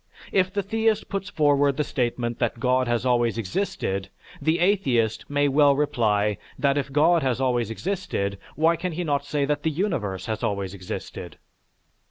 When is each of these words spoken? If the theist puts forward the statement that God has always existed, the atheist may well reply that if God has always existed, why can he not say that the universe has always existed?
If 0.31 0.51
the 0.51 0.63
theist 0.63 1.09
puts 1.09 1.29
forward 1.29 1.77
the 1.77 1.83
statement 1.83 2.39
that 2.39 2.59
God 2.59 2.87
has 2.87 3.05
always 3.05 3.37
existed, 3.37 4.09
the 4.41 4.57
atheist 4.57 5.29
may 5.29 5.47
well 5.47 5.75
reply 5.75 6.39
that 6.57 6.75
if 6.75 6.91
God 6.91 7.21
has 7.21 7.39
always 7.39 7.69
existed, 7.69 8.39
why 8.55 8.75
can 8.77 8.93
he 8.93 9.03
not 9.03 9.25
say 9.25 9.45
that 9.45 9.61
the 9.61 9.69
universe 9.69 10.25
has 10.25 10.41
always 10.41 10.73
existed? 10.73 11.37